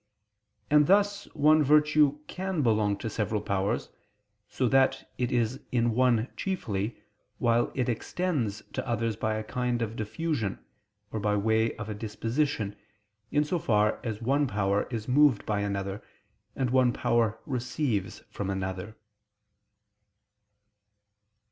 [0.71, 3.89] And thus one virtue can belong to several powers,
[4.49, 6.99] so that it is in one chiefly,
[7.37, 10.57] while it extends to others by a kind of diffusion,
[11.11, 12.75] or by way of a disposition,
[13.29, 16.01] in so far as one power is moved by another,
[16.55, 18.97] and one power receives from another.